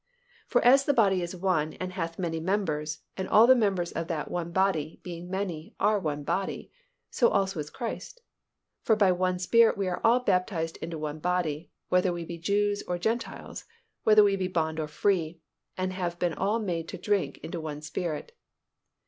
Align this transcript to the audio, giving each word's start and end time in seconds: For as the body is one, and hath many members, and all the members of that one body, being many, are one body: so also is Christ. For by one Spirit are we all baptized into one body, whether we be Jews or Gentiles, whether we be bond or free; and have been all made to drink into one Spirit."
For 0.47 0.65
as 0.65 0.85
the 0.85 0.95
body 0.95 1.21
is 1.21 1.35
one, 1.35 1.73
and 1.73 1.93
hath 1.93 2.17
many 2.17 2.39
members, 2.39 3.01
and 3.15 3.29
all 3.29 3.45
the 3.45 3.53
members 3.53 3.91
of 3.91 4.07
that 4.07 4.31
one 4.31 4.51
body, 4.51 4.99
being 5.03 5.29
many, 5.29 5.75
are 5.79 5.99
one 5.99 6.23
body: 6.23 6.71
so 7.11 7.27
also 7.27 7.59
is 7.59 7.69
Christ. 7.69 8.19
For 8.81 8.95
by 8.95 9.11
one 9.11 9.37
Spirit 9.37 9.75
are 9.77 9.79
we 9.79 9.87
all 9.89 10.19
baptized 10.21 10.77
into 10.77 10.97
one 10.97 11.19
body, 11.19 11.69
whether 11.89 12.11
we 12.11 12.25
be 12.25 12.39
Jews 12.39 12.81
or 12.87 12.97
Gentiles, 12.97 13.65
whether 14.01 14.23
we 14.23 14.35
be 14.35 14.47
bond 14.47 14.79
or 14.79 14.87
free; 14.87 15.39
and 15.77 15.93
have 15.93 16.17
been 16.17 16.33
all 16.33 16.57
made 16.57 16.87
to 16.87 16.97
drink 16.97 17.37
into 17.43 17.61
one 17.61 17.83
Spirit." 17.83 18.31